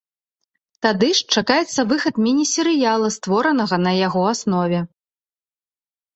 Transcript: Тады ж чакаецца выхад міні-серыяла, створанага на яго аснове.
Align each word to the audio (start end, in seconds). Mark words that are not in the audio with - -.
Тады 0.85 1.09
ж 1.19 1.35
чакаецца 1.37 1.81
выхад 1.91 2.15
міні-серыяла, 2.29 3.07
створанага 3.17 3.75
на 3.85 3.91
яго 4.07 4.21
аснове. 4.33 4.79